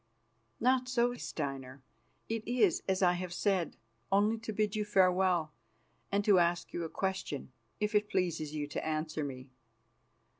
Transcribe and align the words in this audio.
"Not 0.59 0.89
so, 0.89 1.13
Steinar. 1.13 1.83
It 2.27 2.47
is 2.47 2.81
as 2.87 3.03
I 3.03 3.13
have 3.13 3.31
said, 3.35 3.77
only 4.11 4.39
to 4.39 4.51
bid 4.51 4.75
you 4.75 4.83
farewell 4.83 5.53
and 6.11 6.25
to 6.25 6.39
ask 6.39 6.73
you 6.73 6.83
a 6.83 6.89
question, 6.89 7.51
if 7.79 7.93
it 7.93 8.09
pleases 8.09 8.55
you 8.55 8.65
to 8.69 8.83
answer 8.83 9.23
me. 9.23 9.51